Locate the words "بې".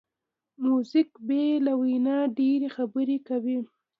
1.27-1.45